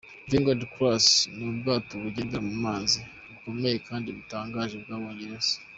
[0.29, 1.05] Vanguard Class:
[1.35, 5.55] Ni ubwato bugendera mu mazi bukomeye kandi butangaje bw’Abongereza.